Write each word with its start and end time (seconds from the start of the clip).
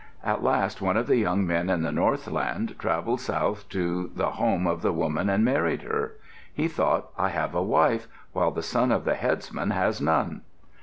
At 0.23 0.41
last 0.43 0.81
one 0.81 0.97
of 0.97 1.05
the 1.05 1.17
young 1.17 1.45
men 1.45 1.69
in 1.69 1.83
the 1.83 1.91
northland 1.91 2.75
travelled 2.79 3.21
south 3.21 3.69
to 3.69 4.09
the 4.15 4.31
home 4.31 4.65
of 4.65 4.81
the 4.81 4.91
woman 4.91 5.29
and 5.29 5.45
married 5.45 5.83
her. 5.83 6.13
He 6.51 6.67
thought, 6.67 7.09
"I 7.19 7.29
have 7.29 7.53
a 7.53 7.61
wife, 7.61 8.07
while 8.33 8.49
the 8.49 8.63
son 8.63 8.91
of 8.91 9.05
the 9.05 9.13
headsman 9.13 9.69
has 9.69 10.01
none." 10.01 10.41